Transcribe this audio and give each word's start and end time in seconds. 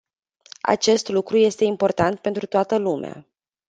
Acest 0.61 1.09
lucru 1.09 1.37
este 1.37 1.63
important 1.63 2.19
pentru 2.19 2.45
toată 2.45 2.77
lumea. 2.77 3.27